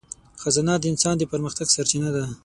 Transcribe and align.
خزانه 0.41 0.73
د 0.79 0.83
انسان 0.91 1.15
د 1.17 1.23
پرمختګ 1.31 1.67
سرچینه 1.75 2.09
ده. 2.15 2.23